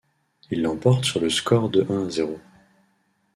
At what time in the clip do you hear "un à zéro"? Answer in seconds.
1.91-2.39